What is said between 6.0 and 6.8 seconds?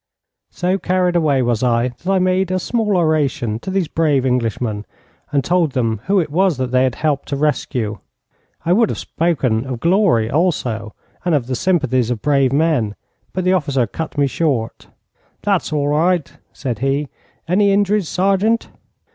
who it was that